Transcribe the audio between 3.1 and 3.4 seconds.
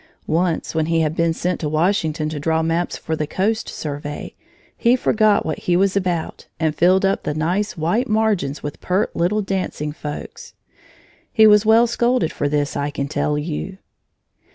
the